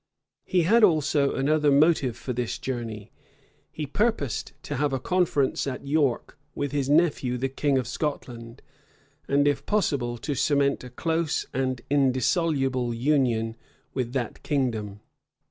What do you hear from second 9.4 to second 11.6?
if possible, to cement a close